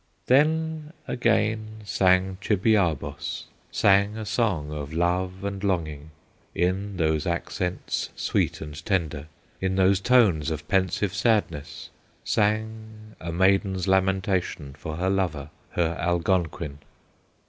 [0.25, 6.09] Then again sang Chibiabos, Sang a song of love and longing,
[6.55, 9.27] In those accents sweet and tender,
[9.59, 11.91] In those tones of pensive sadness,
[12.23, 16.79] Sang a maiden's lamentation For her lover, her Algonquin.